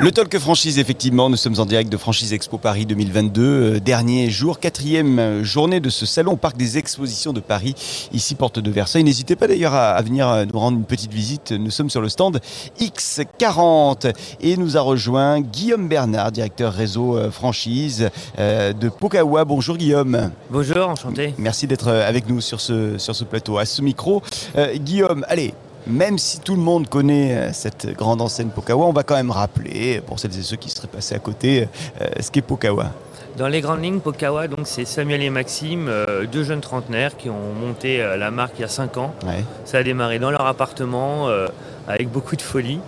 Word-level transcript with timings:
Le 0.00 0.10
Talk 0.10 0.36
Franchise, 0.38 0.78
effectivement, 0.80 1.30
nous 1.30 1.36
sommes 1.36 1.60
en 1.60 1.66
direct 1.66 1.90
de 1.90 1.96
Franchise 1.96 2.32
Expo 2.32 2.58
Paris 2.58 2.86
2022, 2.86 3.42
euh, 3.42 3.78
dernier 3.78 4.30
jour, 4.30 4.58
quatrième 4.58 5.18
euh, 5.20 5.44
journée 5.44 5.78
de 5.78 5.90
ce 5.90 6.06
salon 6.06 6.32
au 6.32 6.36
Parc 6.36 6.56
des 6.56 6.76
Expositions 6.76 7.32
de 7.32 7.38
Paris, 7.38 7.74
ici 8.12 8.34
porte 8.34 8.58
de 8.58 8.70
Versailles. 8.70 9.04
N'hésitez 9.04 9.36
pas 9.36 9.46
d'ailleurs 9.46 9.74
à, 9.74 9.90
à 9.90 10.02
venir 10.02 10.28
euh, 10.28 10.44
nous 10.44 10.58
rendre 10.58 10.78
une 10.78 10.84
petite 10.84 11.12
visite. 11.12 11.52
Nous 11.52 11.70
sommes 11.70 11.88
sur 11.90 12.00
le 12.00 12.08
stand 12.08 12.40
X40 12.80 14.12
et 14.40 14.56
nous 14.56 14.76
a 14.76 14.80
rejoint 14.80 15.40
Guillaume 15.40 15.86
Bernard, 15.86 16.32
directeur 16.32 16.72
réseau 16.72 17.18
franchise 17.30 18.08
euh, 18.38 18.72
de 18.72 18.88
Pokawa. 18.88 19.44
Bonjour 19.44 19.76
Guillaume. 19.76 20.30
Bonjour, 20.50 20.88
enchanté. 20.88 21.34
Merci 21.38 21.66
d'être 21.68 21.88
avec 21.88 22.28
nous 22.28 22.40
sur 22.40 22.60
ce, 22.60 22.98
sur 22.98 23.14
ce 23.14 23.24
plateau, 23.24 23.58
à 23.58 23.66
ce 23.66 23.82
micro. 23.82 24.22
Euh, 24.56 24.74
Guillaume, 24.76 25.24
allez, 25.28 25.54
même 25.86 26.18
si 26.18 26.40
tout 26.40 26.54
le 26.54 26.62
monde 26.62 26.88
connaît 26.88 27.36
euh, 27.36 27.52
cette 27.52 27.86
grande 27.96 28.20
enseigne 28.20 28.48
Pokawa, 28.48 28.86
on 28.86 28.92
va 28.92 29.02
quand 29.02 29.16
même 29.16 29.30
rappeler, 29.30 30.00
pour 30.06 30.18
celles 30.18 30.38
et 30.38 30.42
ceux 30.42 30.56
qui 30.56 30.70
seraient 30.70 30.88
passés 30.88 31.14
à 31.14 31.18
côté, 31.18 31.68
euh, 32.00 32.06
ce 32.20 32.30
qu'est 32.30 32.42
Pokawa. 32.42 32.92
Dans 33.36 33.48
les 33.48 33.62
grandes 33.62 33.82
lignes, 33.82 34.00
Pokawa, 34.00 34.46
donc 34.46 34.60
c'est 34.64 34.84
Samuel 34.84 35.22
et 35.22 35.30
Maxime, 35.30 35.86
euh, 35.88 36.26
deux 36.26 36.44
jeunes 36.44 36.60
trentenaires 36.60 37.16
qui 37.16 37.30
ont 37.30 37.54
monté 37.58 38.02
euh, 38.02 38.18
la 38.18 38.30
marque 38.30 38.52
il 38.58 38.62
y 38.62 38.64
a 38.64 38.68
5 38.68 38.98
ans. 38.98 39.14
Ouais. 39.24 39.42
Ça 39.64 39.78
a 39.78 39.82
démarré 39.82 40.18
dans 40.18 40.30
leur 40.30 40.44
appartement 40.44 41.28
euh, 41.28 41.48
avec 41.88 42.10
beaucoup 42.10 42.36
de 42.36 42.42
folie. 42.42 42.80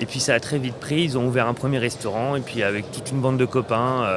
Et 0.00 0.06
puis 0.06 0.18
ça 0.18 0.34
a 0.34 0.40
très 0.40 0.58
vite 0.58 0.74
pris. 0.74 1.02
Ils 1.02 1.18
ont 1.18 1.26
ouvert 1.28 1.46
un 1.46 1.54
premier 1.54 1.78
restaurant 1.78 2.34
et 2.34 2.40
puis 2.40 2.64
avec 2.64 2.90
toute 2.90 3.12
une 3.12 3.20
bande 3.20 3.36
de 3.36 3.44
copains, 3.44 4.08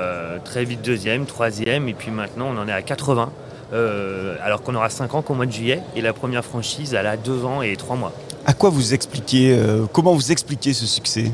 très 0.44 0.64
vite 0.64 0.82
deuxième, 0.82 1.26
troisième. 1.26 1.88
Et 1.88 1.94
puis 1.94 2.10
maintenant, 2.10 2.48
on 2.48 2.58
en 2.58 2.68
est 2.68 2.72
à 2.72 2.82
80. 2.82 3.30
Euh, 3.74 4.36
alors 4.44 4.62
qu'on 4.62 4.76
aura 4.76 4.90
5 4.90 5.14
ans 5.16 5.22
qu'au 5.22 5.34
mois 5.34 5.46
de 5.46 5.52
juillet. 5.52 5.82
Et 5.96 6.02
la 6.02 6.14
première 6.14 6.44
franchise, 6.46 6.94
elle 6.94 7.08
a 7.08 7.18
2 7.18 7.46
ans 7.46 7.62
et 7.62 7.76
3 7.76 7.96
mois. 7.96 8.14
À 8.46 8.54
quoi 8.54 8.70
vous 8.70 8.94
expliquez, 8.94 9.58
euh, 9.58 9.86
comment 9.92 10.14
vous 10.14 10.32
expliquez 10.32 10.74
ce 10.74 10.86
succès? 10.86 11.32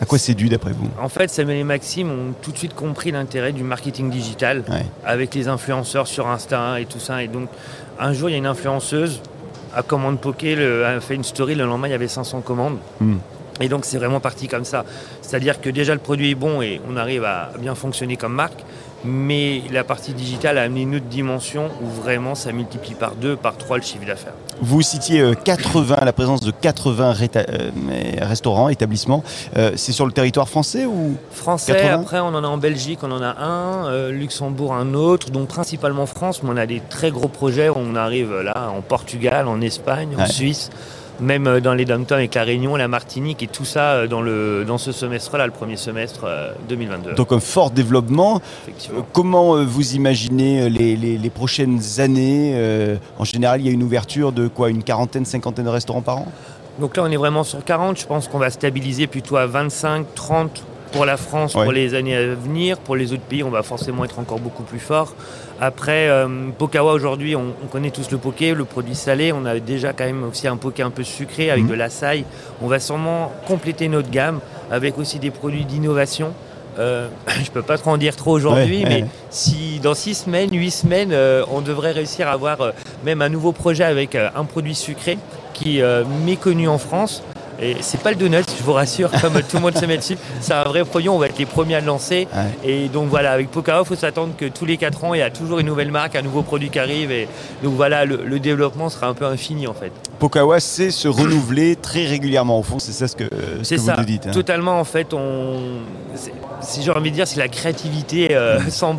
À 0.00 0.04
quoi 0.04 0.18
c'est 0.18 0.34
dû 0.34 0.48
d'après 0.48 0.72
vous? 0.72 0.88
En 1.00 1.08
fait, 1.08 1.30
Samuel 1.30 1.58
et 1.58 1.64
Maxime 1.64 2.10
ont 2.10 2.32
tout 2.40 2.50
de 2.52 2.58
suite 2.58 2.74
compris 2.74 3.12
l'intérêt 3.12 3.52
du 3.52 3.62
marketing 3.62 4.10
digital 4.10 4.64
Ouais. 4.68 4.84
avec 5.04 5.34
les 5.34 5.46
influenceurs 5.48 6.06
sur 6.08 6.26
Insta 6.28 6.80
et 6.80 6.86
tout 6.86 6.98
ça. 6.98 7.22
Et 7.22 7.28
donc, 7.28 7.48
un 8.00 8.12
jour, 8.12 8.28
il 8.28 8.32
y 8.32 8.34
a 8.34 8.38
une 8.38 8.46
influenceuse 8.46 9.20
à 9.74 9.82
commande 9.82 10.20
poké, 10.20 10.54
le- 10.56 10.84
a 10.84 11.00
fait 11.00 11.14
une 11.14 11.24
story. 11.24 11.54
Le 11.54 11.64
lendemain, 11.66 11.88
il 11.88 11.92
y 11.92 11.94
avait 11.94 12.08
500 12.08 12.40
commandes. 12.40 12.78
Hmm. 13.00 13.16
Et 13.60 13.68
donc, 13.68 13.84
c'est 13.84 13.98
vraiment 13.98 14.18
parti 14.18 14.48
comme 14.48 14.64
ça. 14.64 14.84
C'est-à-dire 15.20 15.60
que 15.60 15.70
déjà, 15.70 15.94
le 15.94 16.00
produit 16.00 16.30
est 16.30 16.34
bon 16.34 16.62
et 16.62 16.80
on 16.90 16.96
arrive 16.96 17.24
à 17.24 17.50
bien 17.60 17.74
fonctionner 17.76 18.16
comme 18.16 18.34
marque. 18.34 18.64
Mais 19.04 19.62
la 19.72 19.82
partie 19.84 20.12
digitale 20.12 20.58
a 20.58 20.62
amené 20.62 20.82
une 20.82 20.94
autre 20.96 21.06
dimension 21.06 21.68
où 21.82 21.86
vraiment 21.86 22.34
ça 22.34 22.52
multiplie 22.52 22.94
par 22.94 23.14
deux, 23.16 23.34
par 23.36 23.56
trois 23.56 23.76
le 23.76 23.82
chiffre 23.82 24.06
d'affaires. 24.06 24.34
Vous 24.60 24.80
citiez 24.82 25.20
euh, 25.20 25.34
80, 25.34 25.96
la 26.04 26.12
présence 26.12 26.40
de 26.40 26.52
80 26.52 27.12
réta- 27.12 27.44
euh, 27.50 27.70
restaurants, 28.20 28.68
établissements. 28.68 29.24
Euh, 29.56 29.72
c'est 29.76 29.90
sur 29.92 30.06
le 30.06 30.12
territoire 30.12 30.48
français 30.48 30.86
ou 30.86 31.16
Français, 31.32 31.72
80? 31.72 31.94
après 32.00 32.20
on 32.20 32.26
en 32.28 32.44
a 32.44 32.46
en 32.46 32.58
Belgique, 32.58 33.00
on 33.02 33.10
en 33.10 33.22
a 33.22 33.34
un, 33.42 33.86
euh, 33.86 34.12
Luxembourg 34.12 34.72
un 34.74 34.94
autre, 34.94 35.30
donc 35.30 35.48
principalement 35.48 36.06
France, 36.06 36.42
mais 36.44 36.50
on 36.52 36.56
a 36.56 36.66
des 36.66 36.80
très 36.88 37.10
gros 37.10 37.28
projets, 37.28 37.70
on 37.74 37.96
arrive 37.96 38.32
là 38.40 38.70
en 38.76 38.82
Portugal, 38.82 39.48
en 39.48 39.60
Espagne, 39.60 40.10
en 40.16 40.20
Ouais. 40.22 40.28
Suisse, 40.28 40.70
même 41.20 41.46
euh, 41.46 41.60
dans 41.60 41.74
les 41.74 41.84
dom 41.84 42.04
avec 42.10 42.34
la 42.34 42.42
Réunion, 42.42 42.76
la 42.76 42.88
Martinique 42.88 43.42
et 43.42 43.46
tout 43.46 43.64
ça 43.64 43.92
euh, 43.92 44.06
dans, 44.06 44.20
le, 44.22 44.64
dans 44.66 44.78
ce 44.78 44.92
semestre-là, 44.92 45.46
le 45.46 45.52
premier 45.52 45.76
semestre 45.76 46.24
euh, 46.24 46.52
2022. 46.68 47.14
Donc 47.14 47.32
un 47.32 47.40
fort 47.40 47.70
développement. 47.70 48.40
Euh, 48.68 49.00
Comment 49.12 49.56
euh, 49.56 49.64
vous 49.64 49.94
imaginez 49.94 50.62
euh, 50.62 50.68
les, 50.68 50.96
les- 50.96 51.18
les 51.18 51.30
prochaines 51.30 51.80
années 51.98 52.52
Euh, 52.56 52.96
En 53.18 53.24
général, 53.24 53.60
il 53.60 53.66
y 53.66 53.70
a 53.70 53.72
une 53.72 53.82
ouverture 53.82 54.32
de 54.32 54.48
quoi 54.48 54.70
Une 54.70 54.82
quarantaine, 54.82 55.24
cinquantaine 55.24 55.64
de 55.66 55.70
restaurants 55.70 56.02
par 56.02 56.18
an? 56.18 56.26
Donc 56.80 56.96
là 56.96 57.02
on 57.06 57.10
est 57.10 57.16
vraiment 57.16 57.44
sur 57.44 57.62
40, 57.62 57.98
je 58.00 58.06
pense 58.06 58.28
qu'on 58.28 58.38
va 58.38 58.48
stabiliser 58.48 59.06
plutôt 59.06 59.36
à 59.36 59.46
25, 59.46 60.06
30 60.14 60.64
pour 60.92 61.04
la 61.04 61.16
France 61.16 61.54
Ouais. 61.54 61.64
pour 61.64 61.72
les 61.72 61.94
années 61.94 62.14
à 62.16 62.22
venir. 62.34 62.78
Pour 62.78 62.96
les 62.96 63.12
autres 63.12 63.22
pays, 63.22 63.42
on 63.42 63.50
va 63.50 63.62
forcément 63.62 64.04
être 64.04 64.18
encore 64.18 64.38
beaucoup 64.38 64.62
plus 64.62 64.78
fort. 64.78 65.14
Après, 65.60 66.08
euh, 66.08 66.28
Pokawa 66.58 66.92
aujourd'hui, 66.92 67.34
on, 67.34 67.54
on 67.62 67.66
connaît 67.66 67.90
tous 67.90 68.10
le 68.10 68.18
poké, 68.18 68.54
le 68.54 68.64
produit 68.64 68.94
salé. 68.94 69.32
On 69.32 69.44
a 69.46 69.58
déjà 69.58 69.92
quand 69.92 70.04
même 70.04 70.22
aussi 70.24 70.46
un 70.48 70.56
poké 70.56 70.82
un 70.82 70.90
peu 70.90 71.02
sucré 71.04 71.50
avec 71.50 71.64
Mhm. 71.64 71.70
de 71.70 71.74
l'açaï. 71.74 72.24
On 72.60 72.66
va 72.68 72.78
sûrement 72.78 73.32
compléter 73.46 73.88
notre 73.88 74.10
gamme 74.10 74.40
avec 74.70 74.98
aussi 74.98 75.18
des 75.18 75.30
produits 75.30 75.64
d'innovation. 75.64 76.32
Euh, 76.78 77.08
je 77.44 77.50
peux 77.50 77.62
pas 77.62 77.78
trop 77.78 77.90
en 77.90 77.96
dire 77.98 78.16
trop 78.16 78.32
aujourd'hui, 78.32 78.82
Ouais, 78.84 78.88
mais 78.88 79.02
ouais. 79.02 79.08
si 79.30 79.78
dans 79.82 79.94
six 79.94 80.14
semaines, 80.14 80.50
huit 80.52 80.70
semaines, 80.70 81.10
euh, 81.12 81.44
on 81.50 81.60
devrait 81.60 81.92
réussir 81.92 82.28
à 82.28 82.32
avoir 82.32 82.60
euh, 82.60 82.70
même 83.04 83.22
un 83.22 83.28
nouveau 83.28 83.52
projet 83.52 83.84
avec 83.84 84.14
euh, 84.14 84.28
un 84.34 84.44
produit 84.44 84.74
sucré 84.74 85.18
qui 85.54 85.78
est 85.80 86.04
méconnu 86.24 86.66
en 86.66 86.78
France. 86.78 87.22
Et 87.60 87.76
c'est 87.80 88.00
pas 88.00 88.10
le 88.10 88.16
donut, 88.16 88.44
je 88.58 88.62
vous 88.62 88.72
rassure, 88.72 89.10
comme 89.20 89.34
tout 89.34 89.56
le 89.56 89.60
monde 89.60 89.76
se 89.76 89.84
met 89.86 89.96
dessus. 89.96 90.16
C'est 90.40 90.54
un 90.54 90.64
vrai 90.64 90.84
produit, 90.84 91.08
on 91.08 91.18
va 91.18 91.26
être 91.26 91.38
les 91.38 91.46
premiers 91.46 91.76
à 91.76 91.80
le 91.80 91.86
lancer. 91.86 92.26
Ouais. 92.34 92.68
Et 92.70 92.88
donc 92.88 93.08
voilà, 93.08 93.32
avec 93.32 93.50
Pokawa, 93.50 93.82
il 93.84 93.86
faut 93.86 93.94
s'attendre 93.94 94.34
que 94.36 94.46
tous 94.46 94.64
les 94.64 94.76
4 94.76 95.04
ans, 95.04 95.14
il 95.14 95.18
y 95.18 95.22
a 95.22 95.30
toujours 95.30 95.58
une 95.60 95.66
nouvelle 95.66 95.90
marque, 95.90 96.16
un 96.16 96.22
nouveau 96.22 96.42
produit 96.42 96.70
qui 96.70 96.78
arrive. 96.78 97.10
Et 97.12 97.28
donc 97.62 97.74
voilà, 97.74 98.04
le, 98.04 98.20
le 98.24 98.40
développement 98.40 98.88
sera 98.88 99.06
un 99.06 99.14
peu 99.14 99.26
infini 99.26 99.66
en 99.66 99.74
fait. 99.74 99.92
Pokawa, 100.18 100.60
c'est 100.60 100.90
se 100.90 101.08
renouveler 101.08 101.76
très 101.76 102.04
régulièrement. 102.06 102.58
Au 102.58 102.62
fond, 102.62 102.78
c'est 102.78 102.92
ça 102.92 103.06
ce 103.08 103.16
que, 103.16 103.24
ce 103.58 103.64
C'est 103.64 103.76
que 103.76 103.80
ça, 103.82 103.92
vous 103.94 104.00
nous 104.00 104.06
dites. 104.06 104.26
hein. 104.26 104.30
totalement 104.32 104.78
en 104.80 104.84
fait. 104.84 105.12
On, 105.14 105.58
si 106.60 106.82
j'ai 106.82 106.90
envie 106.90 107.10
de 107.10 107.16
dire, 107.16 107.26
c'est 107.28 107.38
la 107.38 107.48
créativité 107.48 108.34
euh, 108.34 108.58
sans 108.70 108.94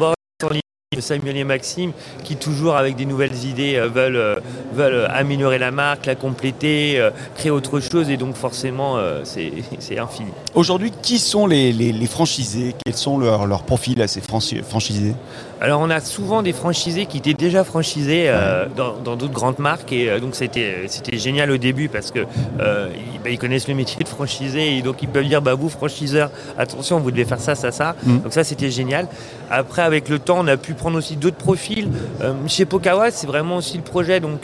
Samuel 1.02 1.38
et 1.38 1.44
Maxime 1.44 1.92
qui 2.24 2.36
toujours 2.36 2.76
avec 2.76 2.96
des 2.96 3.06
nouvelles 3.06 3.46
idées 3.46 3.76
euh, 3.76 3.88
veulent, 3.88 4.16
euh, 4.16 4.36
veulent 4.74 4.94
euh, 4.94 5.08
améliorer 5.09 5.58
la 5.59 5.72
marque, 5.72 6.06
la 6.06 6.16
compléter, 6.16 7.00
créer 7.36 7.52
autre 7.52 7.80
chose. 7.80 8.09
Et 8.09 8.18
donc 8.18 8.36
forcément 8.36 8.98
c'est 9.24 9.98
infini. 10.00 10.30
Aujourd'hui, 10.56 10.92
qui 11.02 11.20
sont 11.20 11.48
les, 11.48 11.72
les- 11.72 11.92
franchisés? 12.08 12.76
Quels 12.86 12.96
sont 12.96 13.18
leurs 13.18 13.64
profils 13.64 14.02
à 14.02 14.08
ces 14.08 14.22
franchi- 14.22 14.62
franchisés? 14.62 15.14
Alors 15.63 15.79
on 15.79 15.90
a 15.90 16.01
souvent 16.01 16.44
des 16.44 16.51
franchisés 16.51 17.06
qui 17.06 17.18
étaient 17.19 17.34
déjà 17.34 17.63
franchisés 17.63 18.25
euh, 18.28 18.66
dans 18.75 18.97
dans 18.97 19.16
d'autres 19.16 19.31
grandes 19.31 19.59
marques 19.59 19.94
et 19.94 20.09
euh, 20.09 20.19
donc 20.19 20.35
c'était 20.35 20.84
c'était 20.88 21.18
génial 21.18 21.50
au 21.51 21.57
début 21.57 21.88
parce 21.88 22.12
que 22.12 22.19
euh, 22.59 22.90
ils, 23.13 23.22
bah, 23.22 23.29
ils 23.29 23.40
connaissent 23.40 23.69
le 23.69 23.73
métier 23.73 24.03
de 24.03 24.09
franchisé 24.09 24.75
et 24.78 24.81
donc 24.81 24.97
ils 25.02 25.07
peuvent 25.07 25.25
dire 25.25 25.41
bah 25.41 25.53
vous 25.53 25.69
franchiseur 25.69 26.31
attention 26.57 27.00
vous 27.00 27.12
devez 27.12 27.23
faire 27.23 27.40
ça 27.40 27.56
ça 27.56 27.72
ça 27.72 27.96
Mm. 28.06 28.19
donc 28.19 28.34
ça 28.34 28.44
c'était 28.44 28.69
génial. 28.69 29.07
Après 29.50 29.84
avec 29.84 30.09
le 30.09 30.19
temps 30.19 30.40
on 30.41 30.47
a 30.47 30.57
pu 30.57 30.73
prendre 30.73 30.97
aussi 30.97 31.16
d'autres 31.16 31.38
profils. 31.38 31.88
Euh, 32.22 32.34
chez 32.47 32.66
Pokawa 32.66 33.09
c'est 33.12 33.28
vraiment 33.28 33.56
aussi 33.56 33.78
le 33.78 33.84
projet 33.84 34.19
donc 34.19 34.41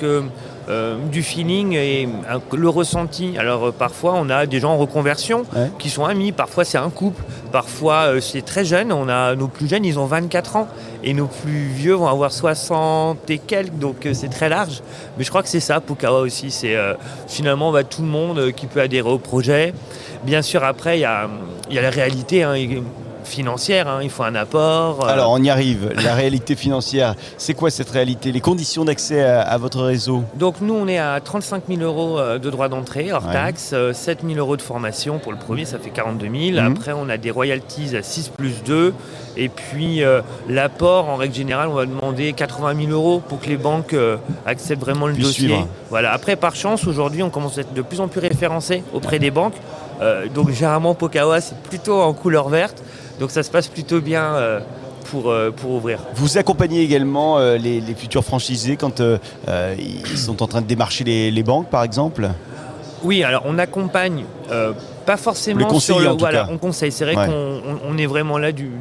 euh, 0.69 0.97
du 1.11 1.23
feeling 1.23 1.73
et 1.73 2.07
le 2.53 2.69
ressenti. 2.69 3.35
Alors 3.37 3.67
euh, 3.67 3.71
parfois 3.71 4.13
on 4.15 4.29
a 4.29 4.45
des 4.45 4.59
gens 4.59 4.71
en 4.73 4.77
reconversion 4.77 5.43
Ouais. 5.55 5.69
qui 5.79 5.89
sont 5.89 6.05
amis, 6.05 6.31
parfois 6.31 6.63
c'est 6.65 6.77
un 6.77 6.89
couple, 6.89 7.21
parfois 7.51 8.07
euh, 8.15 8.19
c'est 8.21 8.43
très 8.43 8.65
jeune, 8.65 8.91
on 8.91 9.09
a 9.09 9.35
nos 9.35 9.47
plus 9.47 9.67
jeunes 9.67 9.85
ils 9.85 9.97
ont 9.99 10.05
24 10.05 10.55
ans 10.57 10.67
et 11.03 11.13
nos 11.13 11.27
plus 11.27 11.67
vieux 11.67 11.93
vont 11.93 12.07
avoir 12.07 12.31
60 12.31 13.29
et 13.29 13.37
quelques 13.39 13.73
donc 13.77 14.07
c'est 14.13 14.29
très 14.29 14.49
large. 14.49 14.81
Mais 15.17 15.23
je 15.23 15.29
crois 15.29 15.41
que 15.43 15.49
c'est 15.49 15.59
ça 15.59 15.79
Pokawa 15.79 16.19
aussi, 16.19 16.51
c'est 16.51 16.75
finalement 17.27 17.71
bah, 17.71 17.83
tout 17.83 18.01
le 18.01 18.07
monde 18.07 18.51
qui 18.51 18.67
peut 18.67 18.81
adhérer 18.81 19.09
au 19.09 19.17
projet. 19.19 19.73
Bien 20.23 20.41
sûr 20.41 20.63
après 20.63 20.97
il 20.97 21.01
y 21.01 21.05
a, 21.05 21.29
il 21.69 21.75
y 21.75 21.79
a 21.79 21.81
la 21.81 21.89
réalité 21.89 22.43
hein, 22.43 22.53
et- 22.55 22.81
financière, 23.29 23.87
hein, 23.87 23.99
il 24.01 24.09
faut 24.09 24.23
un 24.23 24.35
apport. 24.35 25.05
euh, 25.05 25.09
Alors, 25.09 25.31
on 25.31 25.41
y 25.41 25.49
arrive. 25.49 25.93
La 26.03 26.13
réalité 26.15 26.55
financière, 26.55 27.15
c'est 27.37 27.53
quoi 27.53 27.69
cette 27.69 27.89
réalité? 27.89 28.31
Les 28.31 28.41
conditions 28.41 28.83
d'accès 28.85 29.23
à, 29.23 29.41
à 29.41 29.57
votre 29.57 29.81
réseau? 29.83 30.23
Donc 30.35 30.55
nous, 30.61 30.73
on 30.73 30.87
est 30.87 30.97
à 30.97 31.19
35 31.21 31.63
000 31.69 31.81
euros 31.81 32.19
euh, 32.19 32.39
de 32.39 32.49
droits 32.49 32.67
d'entrée 32.69 33.11
hors 33.13 33.25
Ouais. 33.25 33.33
taxe, 33.33 33.71
euh, 33.73 33.93
7 33.93 34.19
000 34.25 34.37
euros 34.39 34.57
de 34.57 34.61
formation 34.61 35.19
pour 35.19 35.31
le 35.31 35.37
premier, 35.37 35.65
ça 35.65 35.77
fait 35.79 35.89
42 35.91 36.27
000. 36.51 36.61
Mhm. 36.61 36.71
Après, 36.71 36.91
on 36.93 37.07
a 37.09 37.17
des 37.17 37.31
royalties 37.31 37.95
à 37.95 38.01
6 38.03 38.29
plus 38.29 38.63
2. 38.65 38.93
Et 39.37 39.47
puis 39.49 40.03
euh, 40.03 40.21
l'apport, 40.49 41.07
en 41.09 41.15
règle 41.15 41.35
générale, 41.35 41.69
on 41.69 41.73
va 41.75 41.85
demander 41.85 42.33
80 42.33 42.75
000 42.87 42.91
euros 42.91 43.21
pour 43.25 43.39
que 43.39 43.47
les 43.47 43.57
banques 43.57 43.93
euh, 43.93 44.17
acceptent 44.45 44.81
vraiment 44.81 45.07
le 45.07 45.13
dossier. 45.13 45.47
suivre. 45.49 45.67
Voilà. 45.89 46.11
Après, 46.13 46.35
par 46.35 46.55
chance, 46.55 46.87
aujourd'hui, 46.87 47.23
on 47.23 47.29
commence 47.29 47.57
à 47.57 47.61
être 47.61 47.73
de 47.73 47.81
plus 47.81 47.99
en 48.01 48.07
plus 48.07 48.19
référencé 48.19 48.83
auprès 48.93 49.19
des 49.19 49.31
banques. 49.31 49.55
Euh, 50.01 50.27
donc 50.33 50.49
généralement, 50.51 50.95
Pokawa, 50.95 51.41
c'est 51.41 51.57
plutôt 51.57 51.99
en 52.01 52.13
couleur 52.13 52.47
verte. 52.49 52.81
Donc 53.19 53.31
ça 53.31 53.43
se 53.43 53.51
passe 53.51 53.67
plutôt 53.67 53.99
bien 54.01 54.23
euh, 54.35 54.59
pour, 55.11 55.29
euh, 55.29 55.51
pour 55.51 55.71
ouvrir. 55.71 55.99
Vous 56.15 56.37
accompagnez 56.37 56.81
également 56.81 57.37
euh, 57.37 57.57
les, 57.57 57.81
les 57.81 57.93
futurs 57.95 58.23
franchisés 58.23 58.77
quand 58.77 59.01
euh, 59.01 59.17
euh, 59.47 59.75
ils 59.77 60.17
sont 60.17 60.41
en 60.41 60.47
train 60.47 60.61
de 60.61 60.67
démarcher 60.67 61.03
les, 61.03 61.29
les 61.31 61.43
banques, 61.43 61.69
par 61.69 61.83
exemple? 61.83 62.29
Oui, 63.03 63.23
alors 63.23 63.43
on 63.45 63.57
accompagne, 63.57 64.25
pas 65.05 65.15
forcément 65.17 65.79
sur 65.79 65.99
le. 65.99 66.07
en 66.09 66.13
tout 66.13 66.19
voilà, 66.19 66.39
cas. 66.43 66.47
on 66.51 66.57
conseille. 66.57 66.91
C'est 66.91 67.05
vrai 67.05 67.15
Ouais. 67.15 67.25
qu'on 67.27 67.31
on- 67.31 67.93
on 67.93 67.97
est 67.97 68.05
vraiment 68.05 68.37
là 68.37 68.51
du- 68.51 68.71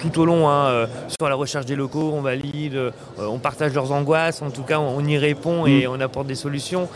tout 0.00 0.20
au 0.20 0.24
long, 0.24 0.48
hein, 0.48 0.86
sur 1.08 1.28
la 1.28 1.34
recherche 1.34 1.66
des 1.66 1.76
locaux, 1.76 2.12
on 2.14 2.20
valide, 2.20 2.78
on 3.18 3.38
partage 3.38 3.74
leurs 3.74 3.92
angoisses, 3.92 4.42
en 4.42 4.50
tout 4.50 4.62
cas 4.62 4.78
on, 4.78 5.04
y 5.04 5.18
répond 5.18 5.66
et 5.66 5.86
mm. 5.86 5.90
on 5.90 6.00
apporte 6.00 6.26
des 6.26 6.34
solutions. 6.34 6.88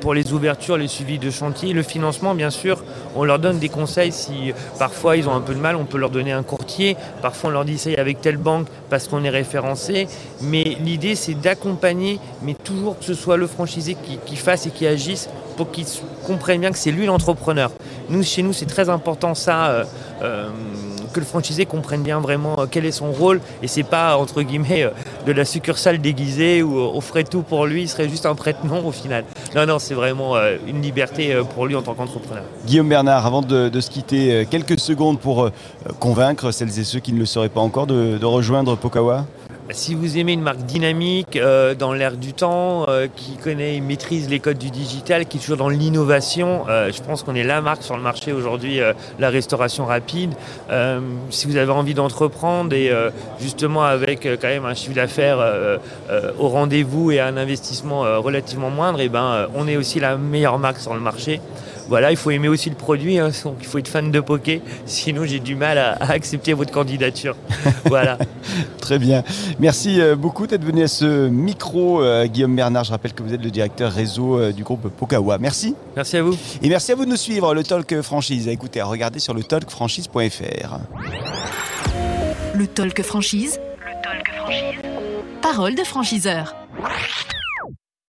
pour 0.00 0.14
les 0.14 0.32
ouvertures, 0.32 0.76
les 0.76 0.88
suivis 0.88 1.18
de 1.18 1.30
chantier, 1.30 1.72
le 1.72 1.82
financement 1.82 2.34
bien 2.34 2.50
sûr, 2.50 2.82
on 3.16 3.24
leur 3.24 3.38
donne 3.38 3.58
des 3.58 3.68
conseils 3.68 4.12
si 4.12 4.52
parfois 4.78 5.16
ils 5.16 5.28
ont 5.28 5.34
un 5.34 5.40
peu 5.40 5.54
de 5.54 5.60
mal, 5.60 5.76
on 5.76 5.84
peut 5.84 5.98
leur 5.98 6.10
donner 6.10 6.32
un 6.32 6.42
courtier, 6.42 6.96
parfois 7.22 7.50
on 7.50 7.52
leur 7.52 7.64
dit 7.64 7.78
ça 7.78 7.90
avec 7.96 8.20
telle 8.20 8.36
banque 8.36 8.66
parce 8.88 9.08
qu'on 9.08 9.24
est 9.24 9.30
référencé, 9.30 10.08
mais 10.40 10.76
l'idée 10.80 11.14
c'est 11.14 11.34
d'accompagner, 11.34 12.18
mais 12.42 12.54
toujours 12.54 12.98
que 12.98 13.04
ce 13.04 13.14
soit 13.14 13.36
le 13.36 13.46
franchisé 13.46 13.94
qui, 13.94 14.18
qui 14.24 14.36
fasse 14.36 14.66
et 14.66 14.70
qui 14.70 14.86
agisse 14.86 15.28
pour 15.56 15.70
qu'ils 15.70 15.86
comprennent 16.26 16.60
bien 16.60 16.72
que 16.72 16.78
c'est 16.78 16.90
lui 16.90 17.06
l'entrepreneur. 17.06 17.70
Nous, 18.08 18.22
chez 18.22 18.42
nous, 18.42 18.52
c'est 18.52 18.66
très 18.66 18.88
important 18.88 19.34
ça, 19.34 19.68
euh, 19.68 19.84
euh, 20.22 20.48
que 21.12 21.20
le 21.20 21.26
franchisé 21.26 21.66
comprenne 21.66 22.02
bien 22.02 22.20
vraiment 22.20 22.60
euh, 22.60 22.66
quel 22.70 22.84
est 22.86 22.92
son 22.92 23.12
rôle 23.12 23.40
et 23.62 23.68
c'est 23.68 23.82
pas 23.82 24.16
entre 24.16 24.42
guillemets 24.42 24.90
de 25.26 25.32
la 25.32 25.44
succursale 25.44 26.00
déguisée 26.00 26.62
où 26.62 26.78
on 26.78 27.00
ferait 27.00 27.24
tout 27.24 27.42
pour 27.42 27.66
lui, 27.66 27.82
il 27.82 27.88
serait 27.88 28.08
juste 28.08 28.26
un 28.26 28.34
prête-nom 28.34 28.86
au 28.86 28.92
final. 28.92 29.24
Non, 29.54 29.66
non, 29.66 29.78
c'est 29.78 29.94
vraiment 29.94 30.36
une 30.66 30.82
liberté 30.82 31.36
pour 31.54 31.66
lui 31.66 31.74
en 31.74 31.82
tant 31.82 31.94
qu'entrepreneur. 31.94 32.44
Guillaume 32.66 32.88
Bernard, 32.88 33.26
avant 33.26 33.42
de, 33.42 33.80
se 33.80 33.90
quitter, 33.90 34.46
quelques 34.50 34.78
secondes 34.78 35.18
pour 35.18 35.50
convaincre 35.98 36.50
celles 36.50 36.78
et 36.78 36.84
ceux 36.84 37.00
qui 37.00 37.12
ne 37.12 37.18
le 37.18 37.26
sauraient 37.26 37.48
pas 37.48 37.60
encore 37.60 37.86
de, 37.86 38.18
de 38.18 38.26
rejoindre 38.26 38.76
Pokawa? 38.76 39.26
Si 39.72 39.94
vous 39.94 40.18
aimez 40.18 40.32
une 40.32 40.42
marque 40.42 40.64
dynamique, 40.64 41.36
euh, 41.36 41.74
dans 41.74 41.92
l'air 41.92 42.16
du 42.16 42.32
temps, 42.32 42.86
euh, 42.88 43.06
qui 43.14 43.36
connaît 43.36 43.76
et 43.76 43.80
maîtrise 43.80 44.28
les 44.28 44.40
codes 44.40 44.58
du 44.58 44.70
digital, 44.70 45.26
qui 45.26 45.38
est 45.38 45.40
toujours 45.40 45.56
dans 45.56 45.68
l'innovation, 45.68 46.64
euh, 46.68 46.90
je 46.92 47.02
pense 47.02 47.22
qu'on 47.22 47.34
est 47.34 47.44
la 47.44 47.60
marque 47.60 47.82
sur 47.82 47.96
le 47.96 48.02
marché 48.02 48.32
aujourd'hui, 48.32 48.80
la 49.18 49.30
restauration 49.30 49.86
rapide. 49.86 50.32
si 51.30 51.46
vous 51.46 51.56
avez 51.56 51.72
envie 51.72 51.94
d'entreprendre 51.94 52.74
et 52.74 52.90
justement 53.40 53.82
avec 53.82 54.22
quand 54.22 54.48
même 54.48 54.64
un 54.64 54.74
chiffre 54.74 54.94
d'affaires 54.94 55.38
au 56.38 56.48
rendez-vous 56.48 57.10
et 57.10 57.20
un 57.20 57.36
investissement 57.36 58.00
relativement 58.20 58.70
moindre, 58.70 59.00
et 59.00 59.04
eh 59.04 59.08
ben, 59.08 59.48
on 59.54 59.68
est 59.68 59.76
aussi 59.76 60.00
la 60.00 60.16
meilleure 60.16 60.58
marque 60.58 60.78
sur 60.78 60.94
le 60.94 61.00
marché 61.00 61.40
voilà, 61.90 62.12
il 62.12 62.16
faut 62.16 62.30
aimer 62.30 62.46
aussi 62.46 62.70
le 62.70 62.76
produit, 62.76 63.18
hein, 63.18 63.30
il 63.60 63.66
faut 63.66 63.78
être 63.78 63.88
fan 63.88 64.12
de 64.12 64.20
poké, 64.20 64.62
sinon 64.86 65.24
j'ai 65.24 65.40
du 65.40 65.56
mal 65.56 65.76
à, 65.76 65.94
accepter 66.12 66.52
votre 66.52 66.70
candidature. 66.70 67.34
voilà. 67.86 68.16
Très 68.80 69.00
bien. 69.00 69.24
Merci 69.58 70.00
euh, 70.00 70.14
beaucoup 70.14 70.46
d'être 70.46 70.64
venu 70.64 70.84
à 70.84 70.88
ce 70.88 71.26
micro, 71.26 72.00
euh, 72.00 72.26
Guillaume 72.26 72.54
Bernard. 72.54 72.84
Je 72.84 72.92
rappelle 72.92 73.12
que 73.12 73.24
vous 73.24 73.34
êtes 73.34 73.42
le 73.42 73.50
directeur 73.50 73.90
réseau 73.90 74.38
euh, 74.38 74.52
du 74.52 74.62
groupe 74.62 74.88
Pokawa. 74.88 75.38
Merci. 75.38 75.74
Merci 75.96 76.16
à 76.16 76.22
vous. 76.22 76.36
Et 76.62 76.68
merci 76.68 76.92
à 76.92 76.94
vous 76.94 77.06
de 77.06 77.10
nous 77.10 77.16
suivre, 77.16 77.52
le 77.54 77.64
Talk 77.64 78.02
Franchise. 78.02 78.46
Écoutez, 78.46 78.78
à 78.78 78.84
regarder 78.84 79.18
sur 79.18 79.34
le 79.34 79.42
talkfranchise.fr. 79.42 80.78
Le 82.54 82.66
Talk 82.68 83.02
Franchise. 83.02 83.58
Le 83.80 84.00
Talk 84.00 84.28
Franchise. 84.36 84.78
Parole 85.42 85.74
de 85.74 85.82
franchiseur. 85.82 86.54